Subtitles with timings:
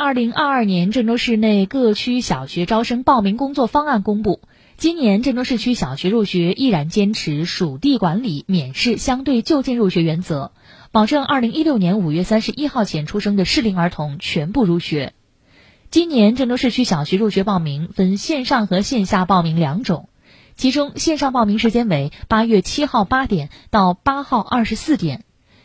[0.00, 4.40] 二零二二年郑州市内各区小学招生报名工作方案公布。
[4.78, 10.52] 今年郑州市区小学入学依然坚持属地管理、免试、相对就近入学原则，
[10.90, 15.12] 保证二零一六年五月三十一号前出生的适龄儿童全部入学。
[15.90, 20.08] 今年郑州市区小学入学报名分线上和线下报名两种，
[20.56, 25.24] 其中线上报名时间为八月七号八点到八号二十四点，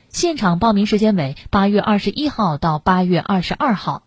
[0.10, 4.05] 现场报名时间为八月二十一号到八月二十二号。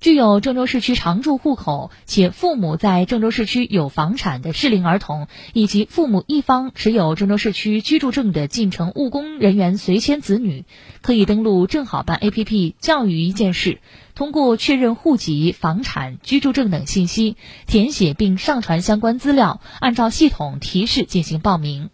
[0.00, 10.64] 具有郑州市区常住户口且父母在郑州市区有房产的适龄儿童，以及父母一方持有郑州市区居住证的进城务工人员随迁子女，
[11.02, 13.80] 可以登录正好办 APP“ 教育一件事”，
[14.16, 21.90] 通过确认户籍、房产、居住证等信息，填写并上传相关资料，按照系统提示进行报名。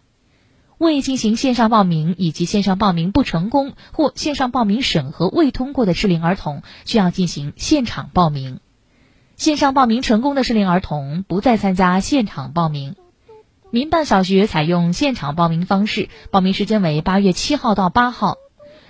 [0.77, 8.59] 未进行线上报名以及线上报名不成功或线上报名审核未通过的适龄儿童，需要进行现场报名。
[9.35, 12.95] 线上报名成功的适龄儿童不再参加现场报名。
[13.69, 18.37] 民办小学采用现场报名方式，报名时间为八月七号到八号。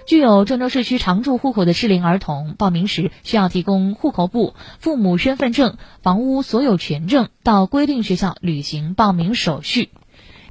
[0.05, 9.89] 具有郑州市区常住户口的适龄儿童，报名时需要提供户口簿、父母身份证、房屋所有权证，到规定学校履行报名手续。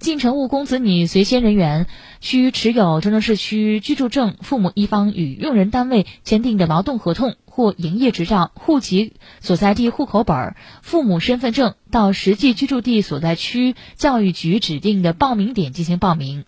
[0.07, 1.89] 进城务工子女随迁人员
[2.21, 16.45] 需持有郑州市区居住证，父母一方与用人单位签订的劳动合同或营业执照、户籍所在地户口本、父母身份证，到实际居住地所在区教育局指定的报名点进行报名。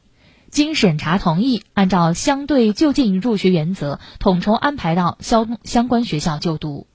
[0.53, 6.87] 经审查同意，按照相对就近入学原则，统筹安排到相相关学校就读。